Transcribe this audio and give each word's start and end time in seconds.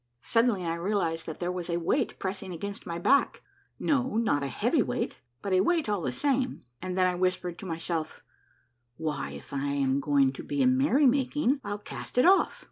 Suddenly 0.23 0.65
I 0.65 0.73
realized 0.73 1.27
that 1.27 1.39
there 1.39 1.51
was 1.51 1.69
a 1.69 1.77
weight 1.77 2.17
pressing 2.17 2.51
against 2.51 2.87
my 2.87 2.97
back, 2.97 3.43
no, 3.77 4.17
not 4.17 4.41
a 4.41 4.47
heavy 4.47 4.81
weight, 4.81 5.17
but 5.43 5.53
a 5.53 5.61
weight 5.61 5.87
all 5.87 6.01
the 6.01 6.11
same, 6.11 6.61
and 6.81 6.97
then 6.97 7.05
I 7.05 7.13
whispered 7.13 7.59
to 7.59 7.67
myself," 7.67 8.23
Why, 8.97 9.29
if 9.29 9.53
I 9.53 9.67
am 9.67 9.99
going 9.99 10.33
to 10.33 10.47
a 10.59 10.65
merry 10.65 11.05
making, 11.05 11.61
I'll 11.63 11.77
cast 11.77 12.17
it 12.17 12.25
off 12.25 12.59